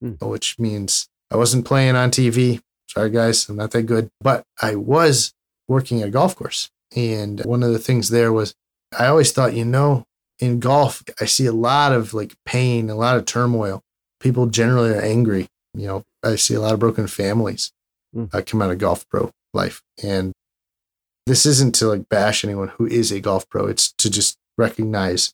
Hmm. 0.00 0.12
which 0.20 0.58
means 0.58 1.06
I 1.30 1.36
wasn't 1.36 1.64
playing 1.66 1.94
on 1.94 2.10
TV. 2.10 2.60
Sorry, 2.88 3.10
guys, 3.10 3.48
I'm 3.48 3.56
not 3.56 3.70
that 3.72 3.82
good. 3.84 4.08
But 4.20 4.42
I 4.60 4.74
was 4.74 5.32
working 5.68 6.00
at 6.02 6.08
a 6.08 6.10
golf 6.10 6.34
course. 6.34 6.70
And 6.94 7.40
one 7.44 7.62
of 7.62 7.72
the 7.72 7.78
things 7.78 8.08
there 8.10 8.32
was 8.32 8.54
I 8.98 9.06
always 9.06 9.32
thought, 9.32 9.54
you 9.54 9.64
know, 9.64 10.04
in 10.38 10.60
golf, 10.60 11.02
I 11.20 11.24
see 11.24 11.46
a 11.46 11.52
lot 11.52 11.92
of 11.92 12.12
like 12.12 12.34
pain, 12.44 12.90
a 12.90 12.94
lot 12.94 13.16
of 13.16 13.24
turmoil. 13.24 13.82
People 14.20 14.46
generally 14.46 14.90
are 14.90 15.00
angry. 15.00 15.48
You 15.74 15.86
know, 15.86 16.02
I 16.22 16.36
see 16.36 16.54
a 16.54 16.60
lot 16.60 16.74
of 16.74 16.80
broken 16.80 17.06
families 17.06 17.72
Hmm. 18.14 18.24
uh, 18.32 18.42
come 18.44 18.60
out 18.60 18.70
of 18.70 18.78
golf 18.78 19.08
pro 19.08 19.30
life. 19.54 19.82
And 20.02 20.32
this 21.26 21.46
isn't 21.46 21.74
to 21.76 21.86
like 21.88 22.08
bash 22.08 22.44
anyone 22.44 22.68
who 22.68 22.86
is 22.86 23.10
a 23.10 23.20
golf 23.20 23.48
pro, 23.48 23.66
it's 23.66 23.92
to 23.92 24.10
just 24.10 24.36
recognize 24.58 25.32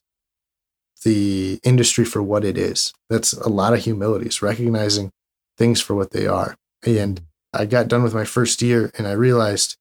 the 1.03 1.59
industry 1.63 2.05
for 2.05 2.21
what 2.21 2.45
it 2.45 2.57
is. 2.57 2.93
That's 3.09 3.33
a 3.33 3.49
lot 3.49 3.73
of 3.73 3.79
humility, 3.79 4.27
is 4.27 4.41
recognizing 4.41 5.11
things 5.57 5.81
for 5.81 5.93
what 5.95 6.11
they 6.11 6.27
are. 6.27 6.55
And 6.85 7.21
I 7.53 7.65
got 7.65 7.87
done 7.87 8.03
with 8.03 8.13
my 8.13 8.25
first 8.25 8.61
year 8.61 8.91
and 8.97 9.07
I 9.07 9.11
realized, 9.11 9.75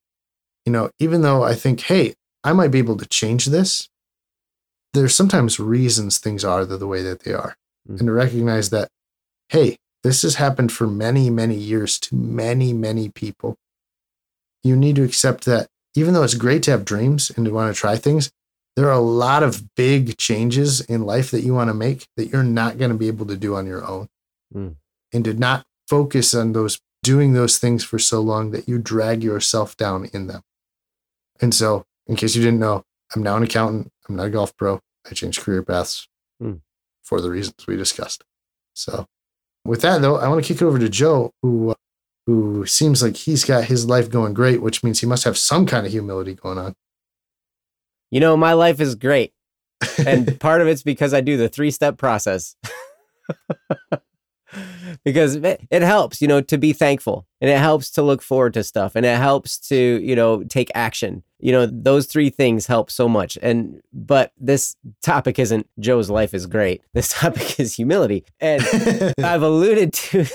you 0.69 0.73
know, 0.73 0.91
even 0.99 1.23
though 1.23 1.43
I 1.43 1.55
think, 1.55 1.81
hey, 1.81 2.12
I 2.44 2.53
might 2.53 2.69
be 2.70 2.79
able 2.79 2.99
to 2.99 3.06
change 3.06 3.46
this, 3.46 3.89
there's 4.93 5.15
sometimes 5.15 5.58
reasons 5.58 6.19
things 6.19 6.44
are 6.44 6.67
the, 6.67 6.87
way 6.87 7.01
that 7.01 7.20
they 7.20 7.32
are. 7.32 7.56
Mhm. 7.89 8.01
And 8.01 8.06
to 8.08 8.13
recognize 8.13 8.69
that, 8.69 8.91
hey, 9.48 9.79
this 10.03 10.20
has 10.20 10.34
happened 10.34 10.70
for 10.70 10.87
many, 10.87 11.31
many 11.31 11.55
years 11.55 11.98
to 12.01 12.15
many, 12.15 12.75
many 12.75 13.08
people. 13.08 13.56
You 14.63 14.77
need 14.77 14.96
to 14.96 15.05
accept 15.05 15.46
that 15.46 15.69
even 15.94 16.13
though 16.13 16.22
it's 16.22 16.34
great 16.34 16.63
to 16.65 16.70
have 16.72 16.84
dreams 16.84 17.32
and 17.34 17.46
to 17.46 17.51
want 17.51 17.75
to 17.75 17.81
try 17.81 17.96
things, 17.96 18.31
there 18.77 18.89
are 18.89 19.01
a 19.01 19.10
lot 19.25 19.43
of 19.43 19.75
big 19.75 20.19
changes 20.19 20.82
in 20.82 21.06
life 21.06 21.31
that 21.31 21.44
you 21.44 21.55
want 21.55 21.69
to 21.70 21.75
make 21.75 22.05
that 22.19 22.29
you're 22.29 22.43
not 22.43 22.77
going 22.77 22.91
to 22.91 22.98
be 22.98 23.08
able 23.08 23.25
to 23.25 23.39
do 23.39 23.56
on 23.56 23.67
your 23.67 23.87
own. 23.87 24.08
Mm. 24.55 24.77
And 25.15 25.25
to 25.25 25.32
not 25.32 25.65
focus 25.89 26.34
on 26.34 26.53
those 26.53 26.79
doing 27.03 27.32
those 27.32 27.56
things 27.56 27.84
for 27.84 27.98
so 27.98 28.20
long 28.20 28.51
that 28.51 28.69
you 28.69 28.77
drag 28.77 29.25
yourself 29.25 29.75
down 29.75 30.10
in 30.13 30.27
them. 30.27 30.43
And 31.41 31.55
so, 31.55 31.85
in 32.07 32.17
case 32.17 32.35
you 32.35 32.43
didn't 32.43 32.61
know, 32.61 32.85
I'm 33.15 33.23
now 33.23 33.37
an 33.37 33.43
accountant. 33.43 33.91
I'm 34.09 34.17
not 34.17 34.27
a 34.27 34.31
golf 34.31 34.57
pro. 34.57 34.81
I 35.09 35.15
changed 35.15 35.41
career 35.41 35.63
paths 35.63 36.09
Mm. 36.43 36.61
for 37.03 37.21
the 37.21 37.31
reasons 37.31 37.67
we 37.67 37.77
discussed. 37.77 38.23
So, 38.75 39.07
with 39.65 39.81
that 39.83 40.01
though, 40.03 40.17
I 40.17 40.29
want 40.29 40.45
to 40.45 40.47
kick 40.53 40.63
it 40.63 40.65
over 40.65 40.79
to 40.79 40.89
Joe, 40.89 41.33
who 41.43 41.71
uh, 41.71 41.75
who 42.27 42.67
seems 42.67 43.03
like 43.03 43.17
he's 43.17 43.45
got 43.45 43.65
his 43.65 43.87
life 43.87 44.11
going 44.11 44.35
great, 44.35 44.61
which 44.63 44.85
means 44.85 45.01
he 45.01 45.07
must 45.07 45.25
have 45.25 45.39
some 45.39 45.65
kind 45.67 45.87
of 45.87 45.93
humility 45.93 46.35
going 46.35 46.59
on. 46.59 46.75
you 48.11 48.21
know, 48.21 48.37
my 48.37 48.53
life 48.53 48.81
is 48.81 48.95
great. 48.95 49.33
And 50.07 50.39
part 50.41 50.61
of 50.61 50.69
it's 50.69 50.83
because 50.83 51.13
I 51.15 51.21
do 51.21 51.37
the 51.37 51.49
three 51.49 51.71
step 51.71 51.97
process. 51.99 52.55
because 55.05 55.36
it, 55.36 55.82
helps, 55.82 56.20
you 56.20 56.28
know, 56.28 56.40
to 56.40 56.58
be 56.58 56.72
thankful 56.72 57.26
and 57.40 57.50
it 57.50 57.58
helps 57.58 57.90
to 57.90 58.02
look 58.02 58.22
forward 58.22 58.55
to 58.55 58.64
stuff 58.64 58.94
and 58.94 59.05
it 59.05 59.17
helps 59.17 59.58
to, 59.69 59.76
you 59.76 60.17
know, 60.17 60.43
take 60.44 60.70
action. 60.74 61.22
You 61.40 61.52
know, 61.52 61.67
those 61.67 62.06
three 62.06 62.31
things 62.31 62.67
help 62.67 62.90
so 62.90 63.08
much. 63.08 63.38
And, 63.40 63.81
but 63.93 64.32
this 64.38 64.76
topic 65.02 65.38
isn't 65.38 65.69
Joe's 65.78 66.10
life 66.10 66.34
is 66.34 66.46
great. 66.46 66.82
This 66.94 67.12
topic 67.12 67.60
is 67.60 67.74
humility. 67.74 68.24
And 68.40 68.62
I've 69.22 69.43
alluded 69.43 69.93
to 69.93 70.26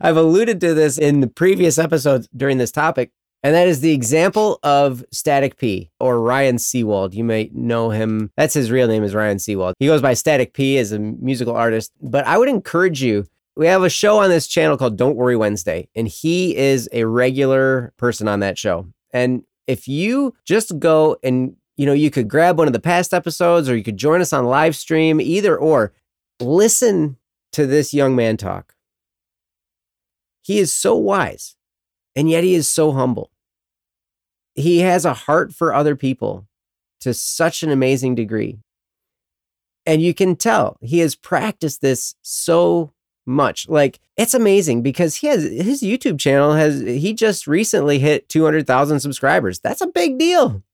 I've 0.00 0.16
alluded 0.16 0.60
to 0.60 0.72
this 0.72 0.98
in 0.98 1.20
the 1.20 1.26
previous 1.26 1.78
episodes 1.78 2.28
during 2.36 2.58
this 2.58 2.70
topic. 2.70 3.10
And 3.42 3.54
that 3.54 3.68
is 3.68 3.80
the 3.80 3.92
example 3.92 4.58
of 4.62 5.04
Static 5.12 5.56
P 5.56 5.90
or 6.00 6.20
Ryan 6.20 6.56
Seewald. 6.56 7.14
You 7.14 7.24
may 7.24 7.50
know 7.52 7.90
him. 7.90 8.32
That's 8.36 8.54
his 8.54 8.70
real 8.70 8.88
name 8.88 9.04
is 9.04 9.14
Ryan 9.14 9.38
Seewald. 9.38 9.74
He 9.78 9.86
goes 9.86 10.02
by 10.02 10.14
Static 10.14 10.54
P 10.54 10.76
as 10.78 10.92
a 10.92 10.98
musical 10.98 11.54
artist. 11.54 11.92
But 12.00 12.26
I 12.26 12.36
would 12.36 12.48
encourage 12.48 13.02
you. 13.02 13.26
We 13.56 13.66
have 13.66 13.82
a 13.82 13.90
show 13.90 14.18
on 14.18 14.28
this 14.30 14.46
channel 14.46 14.76
called 14.76 14.96
Don't 14.96 15.16
Worry 15.16 15.36
Wednesday, 15.36 15.88
and 15.96 16.06
he 16.06 16.56
is 16.56 16.88
a 16.92 17.04
regular 17.04 17.92
person 17.96 18.28
on 18.28 18.40
that 18.40 18.56
show. 18.56 18.86
And 19.12 19.42
if 19.66 19.88
you 19.88 20.34
just 20.44 20.78
go 20.78 21.16
and 21.24 21.56
you 21.78 21.86
know, 21.86 21.92
you 21.92 22.10
could 22.10 22.28
grab 22.28 22.58
one 22.58 22.66
of 22.66 22.72
the 22.72 22.80
past 22.80 23.14
episodes 23.14 23.70
or 23.70 23.76
you 23.76 23.84
could 23.84 23.96
join 23.96 24.20
us 24.20 24.32
on 24.32 24.44
live 24.44 24.76
stream, 24.76 25.20
either 25.20 25.56
or. 25.56 25.94
Listen 26.40 27.16
to 27.52 27.66
this 27.66 27.94
young 27.94 28.14
man 28.14 28.36
talk. 28.36 28.74
He 30.42 30.58
is 30.58 30.72
so 30.72 30.96
wise, 30.96 31.56
and 32.18 32.28
yet 32.28 32.42
he 32.42 32.52
is 32.52 32.68
so 32.68 32.90
humble. 32.90 33.30
He 34.56 34.80
has 34.80 35.04
a 35.04 35.14
heart 35.14 35.54
for 35.54 35.72
other 35.72 35.94
people 35.94 36.48
to 37.02 37.14
such 37.14 37.62
an 37.62 37.70
amazing 37.70 38.16
degree. 38.16 38.58
And 39.86 40.02
you 40.02 40.12
can 40.12 40.34
tell 40.34 40.78
he 40.80 40.98
has 40.98 41.14
practiced 41.14 41.80
this 41.80 42.16
so 42.20 42.92
much. 43.24 43.68
Like 43.68 44.00
it's 44.16 44.34
amazing 44.34 44.82
because 44.82 45.14
he 45.14 45.28
has 45.28 45.44
his 45.44 45.80
YouTube 45.80 46.18
channel 46.18 46.54
has 46.54 46.80
he 46.80 47.14
just 47.14 47.46
recently 47.46 48.00
hit 48.00 48.28
200,000 48.28 48.98
subscribers. 48.98 49.60
That's 49.60 49.80
a 49.80 49.86
big 49.86 50.18
deal 50.18 50.64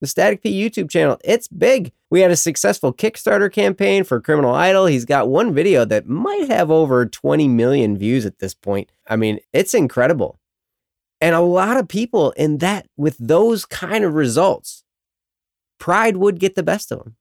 the 0.00 0.06
Static 0.06 0.42
P 0.42 0.52
YouTube 0.52 0.90
channel. 0.90 1.18
It's 1.24 1.48
big. 1.48 1.92
We 2.10 2.20
had 2.20 2.30
a 2.30 2.36
successful 2.36 2.92
Kickstarter 2.92 3.52
campaign 3.52 4.04
for 4.04 4.20
Criminal 4.20 4.54
Idol. 4.54 4.86
He's 4.86 5.04
got 5.04 5.28
one 5.28 5.52
video 5.52 5.84
that 5.84 6.06
might 6.06 6.48
have 6.48 6.70
over 6.70 7.04
20 7.04 7.48
million 7.48 7.96
views 7.96 8.24
at 8.24 8.38
this 8.38 8.54
point. 8.54 8.90
I 9.08 9.16
mean, 9.16 9.40
it's 9.52 9.74
incredible. 9.74 10.37
And 11.20 11.34
a 11.34 11.40
lot 11.40 11.76
of 11.76 11.88
people 11.88 12.30
in 12.32 12.58
that, 12.58 12.86
with 12.96 13.16
those 13.18 13.64
kind 13.64 14.04
of 14.04 14.14
results, 14.14 14.84
pride 15.78 16.16
would 16.16 16.38
get 16.38 16.54
the 16.54 16.62
best 16.62 16.92
of 16.92 16.98
them. 16.98 17.16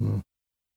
Hmm. 0.00 0.18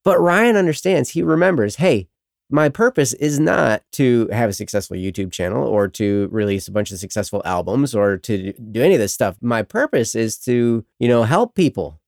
But 0.04 0.20
Ryan 0.20 0.56
understands, 0.56 1.10
he 1.10 1.24
remembers, 1.24 1.78
hey, 1.78 2.08
my 2.50 2.70
purpose 2.70 3.14
is 3.14 3.40
not 3.40 3.82
to 3.94 4.30
have 4.32 4.50
a 4.50 4.54
successful 4.54 4.96
YouTube 4.96 5.32
channel 5.32 5.68
or 5.68 5.88
to 5.90 6.30
release 6.32 6.68
a 6.68 6.72
bunch 6.72 6.92
of 6.92 7.00
successful 7.00 7.42
albums 7.44 7.96
or 7.96 8.18
to 8.18 8.54
do 8.54 8.84
any 8.84 8.94
of 8.94 9.00
this 9.00 9.14
stuff. 9.14 9.36
My 9.42 9.64
purpose 9.64 10.14
is 10.14 10.38
to, 10.40 10.86
you 11.00 11.08
know, 11.08 11.24
help 11.24 11.56
people. 11.56 12.00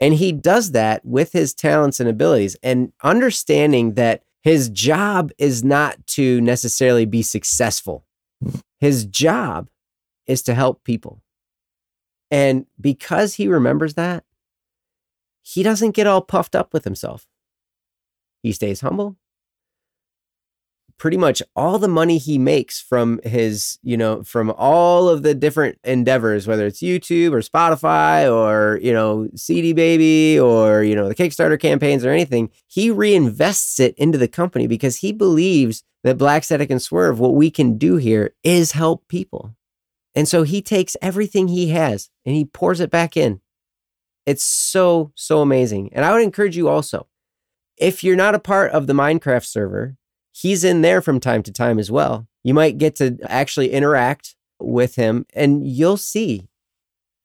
And 0.00 0.14
he 0.14 0.32
does 0.32 0.72
that 0.72 1.04
with 1.04 1.32
his 1.32 1.52
talents 1.52 2.00
and 2.00 2.08
abilities 2.08 2.56
and 2.62 2.92
understanding 3.02 3.94
that 3.94 4.22
his 4.42 4.70
job 4.70 5.32
is 5.36 5.62
not 5.62 6.06
to 6.06 6.40
necessarily 6.40 7.04
be 7.04 7.22
successful. 7.22 8.06
His 8.78 9.04
job 9.04 9.68
is 10.26 10.42
to 10.42 10.54
help 10.54 10.84
people. 10.84 11.22
And 12.30 12.66
because 12.80 13.34
he 13.34 13.48
remembers 13.48 13.94
that, 13.94 14.24
he 15.42 15.62
doesn't 15.62 15.92
get 15.92 16.06
all 16.06 16.20
puffed 16.20 16.54
up 16.54 16.72
with 16.72 16.84
himself. 16.84 17.26
He 18.42 18.52
stays 18.52 18.80
humble. 18.80 19.16
Pretty 20.98 21.16
much 21.16 21.42
all 21.54 21.78
the 21.78 21.88
money 21.88 22.18
he 22.18 22.38
makes 22.38 22.80
from 22.80 23.20
his, 23.22 23.78
you 23.82 23.96
know, 23.96 24.22
from 24.22 24.52
all 24.56 25.08
of 25.08 25.22
the 25.22 25.34
different 25.34 25.78
endeavors, 25.84 26.46
whether 26.46 26.66
it's 26.66 26.82
YouTube 26.82 27.32
or 27.32 27.40
Spotify 27.40 28.30
or, 28.30 28.78
you 28.82 28.92
know, 28.92 29.28
CD 29.36 29.72
Baby 29.72 30.40
or, 30.40 30.82
you 30.82 30.96
know, 30.96 31.08
the 31.08 31.14
Kickstarter 31.14 31.58
campaigns 31.58 32.04
or 32.04 32.10
anything, 32.10 32.50
he 32.66 32.90
reinvests 32.90 33.78
it 33.78 33.94
into 33.96 34.18
the 34.18 34.28
company 34.28 34.66
because 34.66 34.96
he 34.96 35.12
believes 35.12 35.84
that 36.02 36.18
Black 36.18 36.42
Static 36.42 36.70
and 36.70 36.82
Swerve, 36.82 37.20
what 37.20 37.34
we 37.34 37.50
can 37.50 37.78
do 37.78 37.96
here 37.96 38.34
is 38.42 38.72
help 38.72 39.06
people. 39.08 39.54
And 40.14 40.26
so 40.26 40.42
he 40.42 40.60
takes 40.60 40.96
everything 41.00 41.48
he 41.48 41.68
has 41.68 42.10
and 42.26 42.34
he 42.34 42.44
pours 42.44 42.80
it 42.80 42.90
back 42.90 43.16
in. 43.16 43.40
It's 44.26 44.44
so, 44.44 45.12
so 45.14 45.42
amazing. 45.42 45.90
And 45.92 46.04
I 46.04 46.12
would 46.12 46.22
encourage 46.22 46.56
you 46.56 46.68
also 46.68 47.06
if 47.78 48.02
you're 48.02 48.16
not 48.16 48.34
a 48.34 48.40
part 48.40 48.72
of 48.72 48.86
the 48.86 48.92
Minecraft 48.92 49.46
server, 49.46 49.96
he's 50.32 50.64
in 50.64 50.82
there 50.82 51.00
from 51.00 51.20
time 51.20 51.42
to 51.44 51.52
time 51.52 51.78
as 51.78 51.90
well. 51.90 52.26
You 52.44 52.54
might 52.54 52.78
get 52.78 52.96
to 52.96 53.18
actually 53.24 53.72
interact 53.72 54.34
with 54.60 54.96
him, 54.96 55.26
and 55.34 55.66
you'll 55.66 55.96
see 55.96 56.48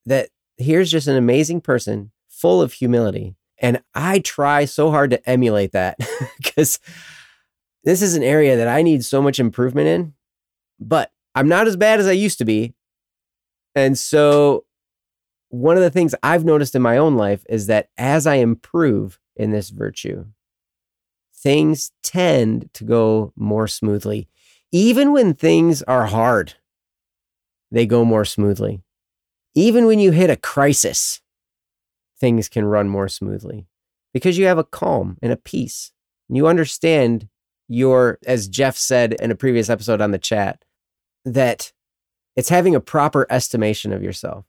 that 0.05 0.29
here's 0.57 0.91
just 0.91 1.07
an 1.07 1.15
amazing 1.15 1.61
person 1.61 2.11
full 2.29 2.61
of 2.61 2.73
humility. 2.73 3.35
And 3.59 3.81
I 3.95 4.19
try 4.19 4.65
so 4.65 4.91
hard 4.91 5.11
to 5.11 5.29
emulate 5.29 5.71
that 5.71 5.97
because 6.37 6.79
this 7.83 8.01
is 8.01 8.15
an 8.15 8.23
area 8.23 8.57
that 8.57 8.67
I 8.67 8.81
need 8.81 9.05
so 9.05 9.21
much 9.21 9.39
improvement 9.39 9.87
in, 9.87 10.13
but 10.79 11.11
I'm 11.35 11.47
not 11.47 11.67
as 11.67 11.75
bad 11.75 11.99
as 11.99 12.07
I 12.07 12.11
used 12.11 12.37
to 12.39 12.45
be. 12.45 12.73
And 13.75 13.97
so, 13.97 14.65
one 15.49 15.77
of 15.77 15.83
the 15.83 15.89
things 15.89 16.15
I've 16.23 16.45
noticed 16.45 16.75
in 16.75 16.81
my 16.81 16.97
own 16.97 17.15
life 17.15 17.45
is 17.47 17.67
that 17.67 17.89
as 17.97 18.25
I 18.25 18.35
improve 18.35 19.19
in 19.35 19.51
this 19.51 19.69
virtue, 19.69 20.25
things 21.43 21.91
tend 22.03 22.73
to 22.73 22.85
go 22.85 23.33
more 23.35 23.67
smoothly. 23.67 24.29
Even 24.71 25.11
when 25.11 25.33
things 25.33 25.83
are 25.83 26.05
hard, 26.05 26.55
they 27.69 27.85
go 27.85 28.05
more 28.05 28.25
smoothly. 28.25 28.81
Even 29.53 29.85
when 29.85 29.99
you 29.99 30.11
hit 30.11 30.29
a 30.29 30.37
crisis, 30.37 31.21
things 32.19 32.47
can 32.47 32.65
run 32.65 32.87
more 32.87 33.09
smoothly 33.09 33.67
because 34.13 34.37
you 34.37 34.45
have 34.45 34.57
a 34.57 34.63
calm 34.63 35.17
and 35.21 35.31
a 35.31 35.37
peace. 35.37 35.91
You 36.29 36.47
understand 36.47 37.27
your, 37.67 38.17
as 38.25 38.47
Jeff 38.47 38.77
said 38.77 39.13
in 39.13 39.29
a 39.29 39.35
previous 39.35 39.69
episode 39.69 40.01
on 40.01 40.11
the 40.11 40.17
chat, 40.17 40.63
that 41.25 41.73
it's 42.35 42.49
having 42.49 42.73
a 42.73 42.79
proper 42.79 43.27
estimation 43.29 43.91
of 43.91 44.01
yourself. 44.01 44.45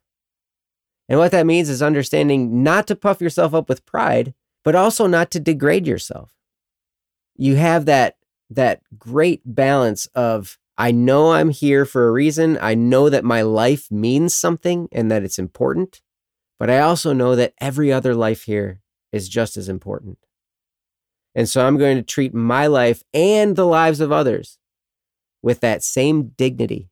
And 1.07 1.19
what 1.19 1.31
that 1.31 1.45
means 1.45 1.69
is 1.69 1.83
understanding 1.83 2.63
not 2.63 2.87
to 2.87 2.95
puff 2.95 3.21
yourself 3.21 3.53
up 3.53 3.69
with 3.69 3.85
pride, 3.85 4.33
but 4.63 4.73
also 4.73 5.05
not 5.05 5.29
to 5.31 5.39
degrade 5.39 5.85
yourself 5.85 6.35
you 7.35 7.55
have 7.55 7.85
that 7.85 8.17
that 8.49 8.81
great 8.97 9.41
balance 9.45 10.05
of 10.07 10.57
I 10.77 10.91
know 10.91 11.33
I'm 11.33 11.49
here 11.49 11.85
for 11.85 12.07
a 12.07 12.11
reason. 12.11 12.57
I 12.61 12.75
know 12.75 13.09
that 13.09 13.23
my 13.23 13.41
life 13.41 13.89
means 13.89 14.33
something 14.33 14.89
and 14.91 15.09
that 15.09 15.23
it's 15.23 15.39
important, 15.39 16.01
but 16.59 16.69
I 16.69 16.79
also 16.79 17.13
know 17.13 17.35
that 17.35 17.53
every 17.61 17.91
other 17.93 18.13
life 18.13 18.43
here 18.43 18.81
is 19.11 19.29
just 19.29 19.55
as 19.55 19.69
important. 19.69 20.17
And 21.33 21.47
so 21.49 21.65
I'm 21.65 21.77
going 21.77 21.97
to 21.97 22.03
treat 22.03 22.33
my 22.33 22.67
life 22.67 23.03
and 23.13 23.55
the 23.55 23.65
lives 23.65 23.99
of 23.99 24.11
others 24.11 24.57
with 25.41 25.61
that 25.61 25.83
same 25.83 26.29
dignity 26.37 26.89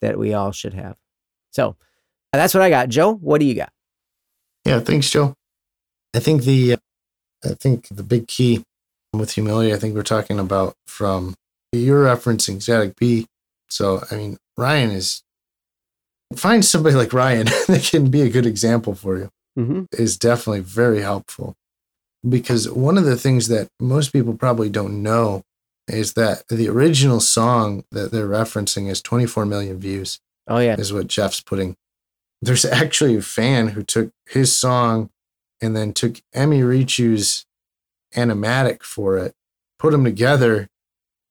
that 0.00 0.18
we 0.18 0.34
all 0.34 0.52
should 0.52 0.74
have. 0.74 0.96
So 1.50 1.76
that's 2.32 2.54
what 2.54 2.62
I 2.62 2.70
got. 2.70 2.88
Joe, 2.88 3.14
what 3.14 3.40
do 3.40 3.46
you 3.46 3.54
got? 3.54 3.72
Yeah, 4.64 4.80
thanks, 4.80 5.10
Joe. 5.10 5.34
I 6.14 6.20
think 6.20 6.42
the 6.42 6.74
uh, 6.74 6.76
I 7.44 7.54
think 7.54 7.88
the 7.88 8.02
big 8.02 8.28
key 8.28 8.64
with 9.12 9.32
humility, 9.32 9.72
I 9.72 9.76
think 9.76 9.94
we're 9.94 10.02
talking 10.02 10.38
about 10.38 10.74
from 10.86 11.34
you're 11.72 12.04
referencing 12.04 12.62
Static 12.62 12.96
P. 12.96 13.26
So, 13.68 14.04
I 14.10 14.16
mean, 14.16 14.38
Ryan 14.56 14.90
is 14.90 15.22
find 16.34 16.64
somebody 16.64 16.94
like 16.94 17.12
Ryan 17.12 17.46
that 17.68 17.88
can 17.90 18.10
be 18.10 18.22
a 18.22 18.30
good 18.30 18.46
example 18.46 18.94
for 18.94 19.18
you 19.18 19.30
mm-hmm. 19.58 19.84
is 19.92 20.16
definitely 20.16 20.60
very 20.60 21.00
helpful. 21.00 21.54
Because 22.28 22.70
one 22.70 22.98
of 22.98 23.04
the 23.04 23.16
things 23.16 23.48
that 23.48 23.68
most 23.80 24.12
people 24.12 24.34
probably 24.34 24.68
don't 24.68 25.02
know 25.02 25.42
is 25.88 26.12
that 26.14 26.46
the 26.48 26.68
original 26.68 27.20
song 27.20 27.84
that 27.90 28.12
they're 28.12 28.28
referencing 28.28 28.88
is 28.90 29.00
24 29.00 29.46
million 29.46 29.78
views. 29.80 30.20
Oh, 30.46 30.58
yeah. 30.58 30.76
Is 30.78 30.92
what 30.92 31.06
Jeff's 31.06 31.40
putting. 31.40 31.76
There's 32.42 32.64
actually 32.64 33.16
a 33.16 33.22
fan 33.22 33.68
who 33.68 33.82
took 33.82 34.10
his 34.28 34.54
song 34.54 35.10
and 35.62 35.74
then 35.74 35.92
took 35.92 36.20
Emmy 36.34 36.60
Richu's 36.60 37.46
animatic 38.14 38.82
for 38.82 39.18
it, 39.18 39.34
put 39.78 39.92
them 39.92 40.04
together, 40.04 40.68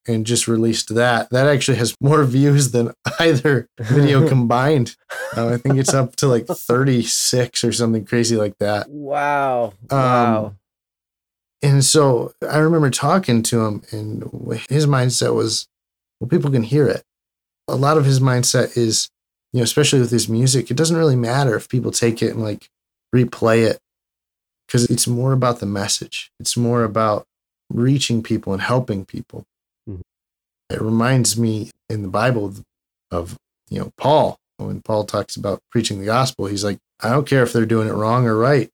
and 0.08 0.26
just 0.26 0.48
released 0.48 0.94
that. 0.96 1.30
That 1.30 1.48
actually 1.48 1.78
has 1.78 1.96
more 2.02 2.24
views 2.24 2.72
than 2.72 2.94
either 3.20 3.68
video 3.80 4.28
combined. 4.30 4.96
Uh, 5.36 5.50
I 5.50 5.58
think 5.58 5.78
it's 5.78 5.94
up 5.94 6.16
to 6.18 6.28
like 6.28 6.48
36 6.48 7.64
or 7.64 7.72
something 7.72 8.06
crazy 8.06 8.36
like 8.36 8.58
that. 8.60 8.90
Wow. 8.90 9.74
Wow. 9.90 10.46
Um, 10.46 10.56
and 11.62 11.84
so 11.84 12.34
I 12.50 12.58
remember 12.58 12.90
talking 12.90 13.44
to 13.44 13.66
him, 13.66 13.84
and 13.92 14.24
his 14.70 14.88
mindset 14.88 15.36
was, 15.36 15.68
well, 16.20 16.30
people 16.30 16.52
can 16.52 16.64
hear 16.64 16.88
it. 16.88 17.04
A 17.68 17.76
lot 17.76 17.98
of 17.98 18.06
his 18.06 18.22
mindset 18.22 18.78
is, 18.78 19.10
you 19.52 19.60
know, 19.60 19.64
especially 19.64 20.00
with 20.00 20.12
his 20.12 20.30
music, 20.30 20.72
it 20.72 20.78
doesn't 20.78 20.96
really 20.96 21.18
matter 21.18 21.56
if 21.56 21.68
people 21.68 21.92
take 21.92 22.22
it 22.24 22.32
and 22.32 22.42
like 22.42 22.70
replay 23.14 23.70
it 23.70 23.80
because 24.70 24.86
it's 24.86 25.08
more 25.08 25.34
about 25.34 25.60
the 25.60 25.66
message. 25.66 26.30
It's 26.40 26.56
more 26.56 26.84
about 26.84 27.26
reaching 27.72 28.22
people 28.22 28.54
and 28.54 28.62
helping 28.62 29.04
people. 29.04 29.46
Mm-hmm. 29.90 30.02
It 30.70 30.80
reminds 30.80 31.40
me 31.40 31.72
in 31.90 32.04
the 32.04 32.08
Bible 32.08 32.54
of, 33.10 33.36
you 33.68 33.80
know, 33.80 33.92
Paul. 33.98 34.38
When 34.58 34.82
Paul 34.82 35.06
talks 35.06 35.36
about 35.36 35.64
preaching 35.72 36.00
the 36.00 36.06
gospel, 36.06 36.46
he's 36.46 36.64
like, 36.64 36.78
I 37.00 37.10
don't 37.10 37.28
care 37.28 37.42
if 37.42 37.52
they're 37.52 37.66
doing 37.66 37.88
it 37.88 37.94
wrong 37.94 38.28
or 38.28 38.36
right, 38.36 38.70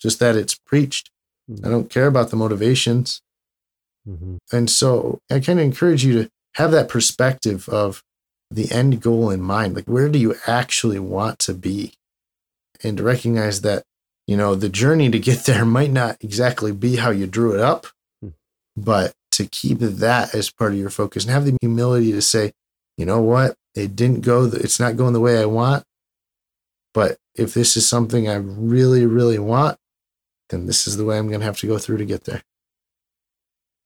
just 0.00 0.18
that 0.18 0.34
it's 0.34 0.56
preached. 0.56 1.10
Mm-hmm. 1.48 1.64
I 1.64 1.70
don't 1.70 1.90
care 1.90 2.08
about 2.08 2.30
the 2.30 2.36
motivations. 2.36 3.20
Mm-hmm. 4.08 4.38
And 4.50 4.68
so 4.68 5.20
I 5.30 5.38
kind 5.38 5.60
of 5.60 5.64
encourage 5.64 6.04
you 6.04 6.24
to 6.24 6.30
have 6.54 6.72
that 6.72 6.88
perspective 6.88 7.68
of 7.68 8.02
the 8.50 8.72
end 8.72 9.00
goal 9.00 9.30
in 9.30 9.42
mind. 9.42 9.76
Like, 9.76 9.84
where 9.84 10.08
do 10.08 10.18
you 10.18 10.34
actually 10.48 10.98
want 10.98 11.38
to 11.40 11.54
be? 11.54 11.92
And 12.82 12.96
to 12.96 13.04
recognize 13.04 13.60
that, 13.60 13.84
you 14.26 14.36
know, 14.36 14.54
the 14.54 14.68
journey 14.68 15.10
to 15.10 15.18
get 15.18 15.40
there 15.46 15.64
might 15.64 15.90
not 15.92 16.16
exactly 16.20 16.72
be 16.72 16.96
how 16.96 17.10
you 17.10 17.26
drew 17.26 17.54
it 17.54 17.60
up, 17.60 17.86
Hmm. 18.22 18.30
but 18.76 19.14
to 19.32 19.46
keep 19.46 19.78
that 19.80 20.34
as 20.34 20.50
part 20.50 20.72
of 20.72 20.78
your 20.78 20.90
focus 20.90 21.24
and 21.24 21.32
have 21.32 21.44
the 21.44 21.56
humility 21.60 22.12
to 22.12 22.22
say, 22.22 22.52
you 22.96 23.04
know 23.04 23.20
what, 23.20 23.54
it 23.74 23.94
didn't 23.94 24.22
go, 24.22 24.44
it's 24.44 24.80
not 24.80 24.96
going 24.96 25.12
the 25.12 25.20
way 25.20 25.38
I 25.40 25.44
want. 25.44 25.84
But 26.94 27.18
if 27.34 27.52
this 27.52 27.76
is 27.76 27.86
something 27.86 28.26
I 28.28 28.36
really, 28.36 29.04
really 29.04 29.38
want, 29.38 29.76
then 30.48 30.64
this 30.66 30.86
is 30.86 30.96
the 30.96 31.04
way 31.04 31.18
I'm 31.18 31.28
going 31.28 31.40
to 31.40 31.46
have 31.46 31.58
to 31.58 31.66
go 31.66 31.76
through 31.76 31.98
to 31.98 32.06
get 32.06 32.24
there. 32.24 32.42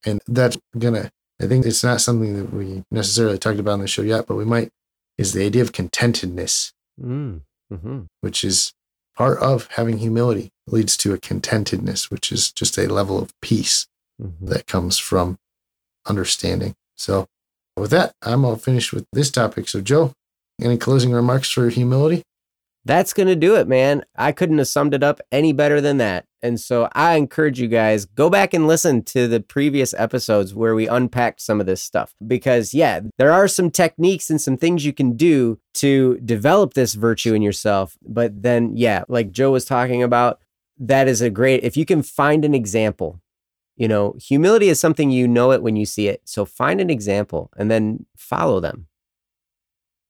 And 0.06 0.20
that's 0.28 0.56
going 0.78 0.94
to, 0.94 1.10
I 1.42 1.46
think 1.46 1.66
it's 1.66 1.82
not 1.82 2.00
something 2.00 2.36
that 2.36 2.52
we 2.54 2.84
necessarily 2.92 3.38
talked 3.38 3.58
about 3.58 3.72
on 3.72 3.80
the 3.80 3.88
show 3.88 4.02
yet, 4.02 4.26
but 4.28 4.36
we 4.36 4.44
might, 4.44 4.70
is 5.18 5.32
the 5.32 5.44
idea 5.44 5.62
of 5.62 5.72
contentedness, 5.72 6.72
Mm. 7.02 7.40
hmm 7.70 8.00
which 8.20 8.44
is 8.44 8.72
part 9.20 9.38
of 9.40 9.68
having 9.72 9.98
humility, 9.98 10.50
leads 10.66 10.96
to 10.96 11.12
a 11.12 11.18
contentedness, 11.18 12.10
which 12.10 12.32
is 12.32 12.50
just 12.50 12.78
a 12.78 12.90
level 12.90 13.20
of 13.20 13.38
peace 13.42 13.86
hmm 14.18 14.30
that 14.40 14.66
comes 14.66 14.96
from 14.98 15.36
understanding. 16.06 16.74
So, 16.96 17.26
with 17.76 17.90
that, 17.90 18.14
I'm 18.22 18.46
all 18.46 18.56
finished 18.56 18.94
with 18.94 19.04
this 19.12 19.30
topic. 19.30 19.68
So, 19.68 19.82
Joe, 19.82 20.12
any 20.60 20.78
closing 20.78 21.12
remarks 21.12 21.50
for 21.50 21.68
humility? 21.68 22.22
That's 22.86 23.12
going 23.12 23.28
to 23.28 23.36
do 23.36 23.56
it, 23.56 23.68
man. 23.68 24.04
I 24.16 24.32
couldn't 24.32 24.56
have 24.56 24.68
summed 24.68 24.94
it 24.94 25.02
up 25.02 25.20
any 25.30 25.52
better 25.52 25.82
than 25.82 25.98
that. 25.98 26.24
And 26.42 26.58
so 26.60 26.88
I 26.92 27.14
encourage 27.16 27.60
you 27.60 27.68
guys 27.68 28.04
go 28.04 28.30
back 28.30 28.54
and 28.54 28.66
listen 28.66 29.02
to 29.04 29.28
the 29.28 29.40
previous 29.40 29.94
episodes 29.94 30.54
where 30.54 30.74
we 30.74 30.88
unpacked 30.88 31.40
some 31.40 31.60
of 31.60 31.66
this 31.66 31.82
stuff 31.82 32.14
because 32.26 32.72
yeah, 32.72 33.00
there 33.18 33.32
are 33.32 33.48
some 33.48 33.70
techniques 33.70 34.30
and 34.30 34.40
some 34.40 34.56
things 34.56 34.84
you 34.84 34.92
can 34.92 35.16
do 35.16 35.58
to 35.74 36.18
develop 36.24 36.74
this 36.74 36.94
virtue 36.94 37.34
in 37.34 37.42
yourself. 37.42 37.96
But 38.06 38.42
then 38.42 38.76
yeah, 38.76 39.04
like 39.08 39.32
Joe 39.32 39.52
was 39.52 39.64
talking 39.64 40.02
about, 40.02 40.40
that 40.78 41.08
is 41.08 41.20
a 41.20 41.30
great 41.30 41.62
if 41.62 41.76
you 41.76 41.84
can 41.84 42.02
find 42.02 42.44
an 42.44 42.54
example. 42.54 43.20
You 43.76 43.88
know, 43.88 44.14
humility 44.20 44.68
is 44.68 44.78
something 44.78 45.10
you 45.10 45.26
know 45.26 45.52
it 45.52 45.62
when 45.62 45.76
you 45.76 45.86
see 45.86 46.08
it. 46.08 46.22
So 46.24 46.44
find 46.44 46.80
an 46.80 46.90
example 46.90 47.50
and 47.56 47.70
then 47.70 48.04
follow 48.16 48.60
them 48.60 48.88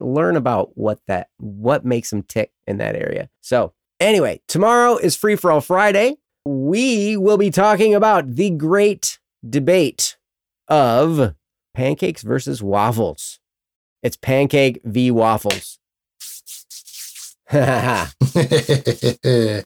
learn 0.01 0.37
about 0.37 0.77
what 0.77 0.99
that 1.07 1.29
what 1.39 1.85
makes 1.85 2.11
them 2.11 2.23
tick 2.23 2.53
in 2.67 2.79
that 2.79 2.97
area. 2.97 3.29
So, 3.41 3.75
anyway, 4.01 4.41
tomorrow 4.49 4.97
is 4.97 5.17
free 5.17 5.37
for 5.37 5.53
all 5.53 5.61
Friday. 5.61 6.17
We 6.45 7.17
will 7.17 7.37
be 7.37 7.51
talking 7.51 7.95
about 7.95 8.35
the 8.35 8.51
great 8.51 9.19
debate 9.49 10.17
of 10.69 11.35
pancakes 11.75 12.23
versus 12.23 12.63
waffles. 12.63 13.39
It's 14.03 14.17
pancake 14.17 14.81
v 14.85 15.11
waffles. 15.11 15.79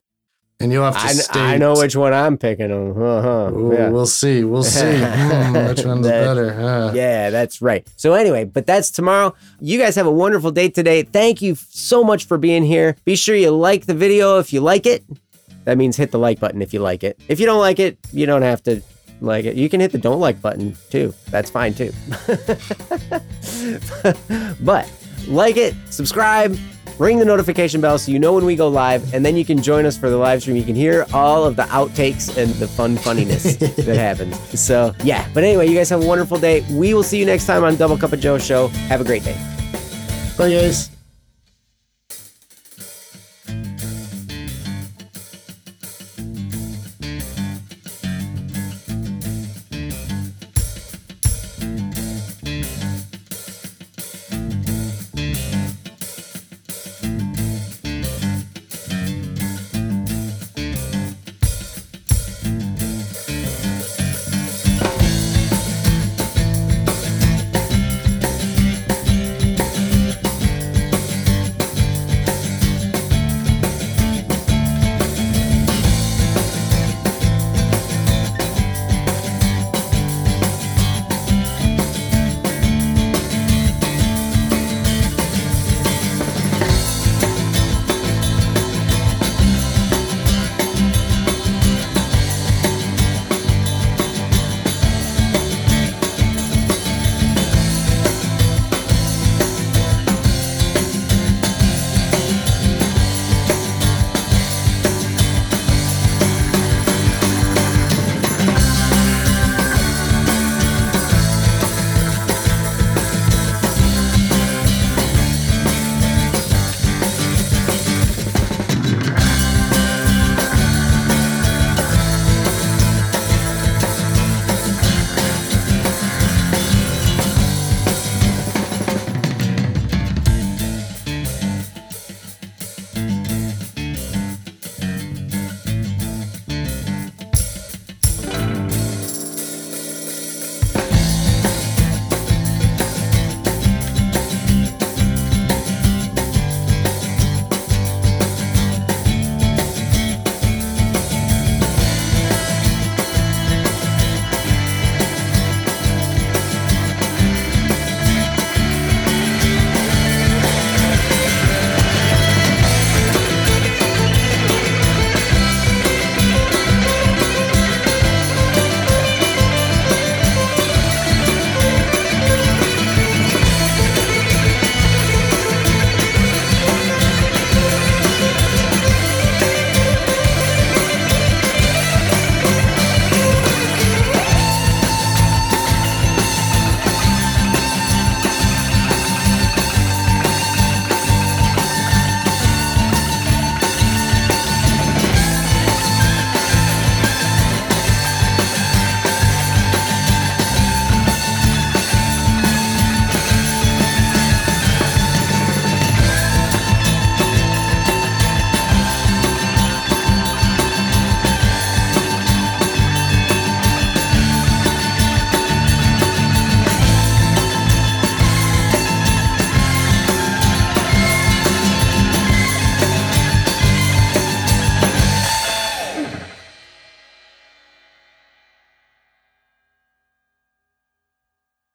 I, 0.64 0.66
and 0.66 0.72
you'll 0.72 0.84
have 0.84 0.94
to 0.96 1.00
kn- 1.02 1.14
stay. 1.16 1.40
I 1.40 1.56
know 1.58 1.74
which 1.74 1.94
one 1.94 2.12
I'm 2.12 2.36
picking. 2.38 2.70
Uh-huh. 2.72 3.50
Ooh, 3.52 3.72
Yeah. 3.74 3.90
We'll 3.90 4.06
see. 4.06 4.44
We'll 4.44 4.62
see. 4.62 4.98
Hmm, 5.04 5.52
which 5.68 5.84
one's 5.84 6.06
That- 6.06 6.24
better? 6.24 6.52
Huh? 6.54 6.92
Yeah, 6.94 7.30
that's 7.30 7.60
right. 7.62 7.86
So, 7.96 8.14
anyway, 8.14 8.44
but 8.44 8.66
that's 8.66 8.90
tomorrow. 8.90 9.34
You 9.60 9.78
guys 9.78 9.94
have 9.96 10.06
a 10.06 10.10
wonderful 10.10 10.50
day 10.50 10.68
today. 10.68 11.02
Thank 11.02 11.40
you 11.42 11.54
so 11.70 12.02
much 12.04 12.26
for 12.26 12.38
being 12.38 12.62
here. 12.64 12.96
Be 13.04 13.16
sure 13.16 13.36
you 13.36 13.50
like 13.50 13.86
the 13.86 13.94
video 13.94 14.38
if 14.38 14.52
you 14.52 14.60
like 14.60 14.86
it. 14.86 15.04
That 15.64 15.78
means 15.78 15.96
hit 15.96 16.10
the 16.10 16.18
like 16.18 16.40
button 16.40 16.60
if 16.62 16.74
you 16.74 16.80
like 16.80 17.04
it. 17.04 17.18
If 17.28 17.40
you 17.40 17.46
don't 17.46 17.60
like 17.60 17.78
it, 17.78 17.98
you 18.12 18.26
don't 18.26 18.42
have 18.42 18.62
to 18.64 18.82
like 19.20 19.44
it. 19.46 19.56
You 19.56 19.68
can 19.70 19.80
hit 19.80 19.92
the 19.92 19.98
don't 19.98 20.20
like 20.20 20.42
button 20.42 20.76
too. 20.90 21.14
That's 21.30 21.48
fine 21.50 21.72
too. 21.74 21.92
but 24.60 24.90
like 25.28 25.56
it, 25.56 25.74
subscribe, 25.90 26.56
ring 26.98 27.18
the 27.18 27.24
notification 27.24 27.80
bell 27.80 27.98
so 27.98 28.12
you 28.12 28.18
know 28.18 28.32
when 28.32 28.44
we 28.44 28.56
go 28.56 28.68
live, 28.68 29.14
and 29.14 29.24
then 29.24 29.36
you 29.36 29.44
can 29.44 29.62
join 29.62 29.86
us 29.86 29.96
for 29.96 30.10
the 30.10 30.16
live 30.16 30.42
stream. 30.42 30.56
You 30.56 30.64
can 30.64 30.74
hear 30.74 31.06
all 31.12 31.44
of 31.44 31.56
the 31.56 31.64
outtakes 31.64 32.36
and 32.36 32.52
the 32.54 32.68
fun 32.68 32.96
funniness 32.96 33.56
that 33.56 33.96
happens. 33.96 34.38
So, 34.58 34.94
yeah. 35.02 35.28
But 35.34 35.44
anyway, 35.44 35.68
you 35.68 35.74
guys 35.74 35.88
have 35.90 36.02
a 36.02 36.06
wonderful 36.06 36.38
day. 36.38 36.64
We 36.70 36.94
will 36.94 37.02
see 37.02 37.18
you 37.18 37.26
next 37.26 37.46
time 37.46 37.64
on 37.64 37.76
Double 37.76 37.98
Cup 37.98 38.12
of 38.12 38.20
Joe 38.20 38.38
Show. 38.38 38.68
Have 38.88 39.00
a 39.00 39.04
great 39.04 39.24
day. 39.24 39.36
Bye, 40.36 40.50
guys. 40.50 40.93